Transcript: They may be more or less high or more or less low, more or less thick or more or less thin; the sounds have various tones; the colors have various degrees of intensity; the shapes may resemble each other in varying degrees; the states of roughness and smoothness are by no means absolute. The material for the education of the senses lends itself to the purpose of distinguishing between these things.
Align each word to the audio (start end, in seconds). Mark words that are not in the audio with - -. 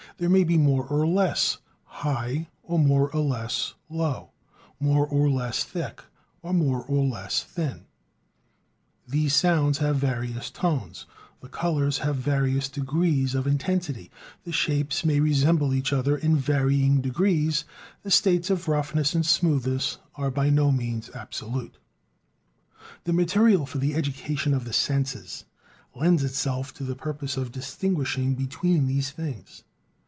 They 0.17 0.27
may 0.27 0.43
be 0.43 0.57
more 0.59 0.85
or 0.85 1.07
less 1.07 1.57
high 1.83 2.47
or 2.61 2.77
more 2.77 3.09
or 3.09 3.21
less 3.21 3.73
low, 3.89 4.29
more 4.79 5.07
or 5.07 5.27
less 5.31 5.63
thick 5.63 6.03
or 6.43 6.53
more 6.53 6.83
or 6.83 7.03
less 7.05 7.43
thin; 7.43 7.85
the 9.07 9.29
sounds 9.29 9.79
have 9.79 9.95
various 9.95 10.51
tones; 10.51 11.07
the 11.39 11.49
colors 11.49 11.99
have 11.99 12.17
various 12.17 12.69
degrees 12.69 13.33
of 13.33 13.47
intensity; 13.47 14.11
the 14.43 14.51
shapes 14.51 15.03
may 15.03 15.19
resemble 15.19 15.73
each 15.73 15.91
other 15.91 16.15
in 16.15 16.35
varying 16.37 17.01
degrees; 17.01 17.65
the 18.03 18.11
states 18.11 18.51
of 18.51 18.67
roughness 18.67 19.15
and 19.15 19.25
smoothness 19.25 19.97
are 20.13 20.29
by 20.29 20.51
no 20.51 20.71
means 20.71 21.09
absolute. 21.15 21.79
The 23.05 23.13
material 23.13 23.65
for 23.65 23.79
the 23.79 23.95
education 23.95 24.53
of 24.53 24.65
the 24.65 24.73
senses 24.73 25.45
lends 25.95 26.23
itself 26.23 26.75
to 26.75 26.83
the 26.83 26.95
purpose 26.95 27.37
of 27.37 27.51
distinguishing 27.51 28.35
between 28.35 28.85
these 28.85 29.09
things. 29.09 29.63